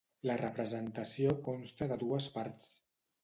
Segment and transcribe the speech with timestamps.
[0.27, 2.73] La representació consta de dues parts.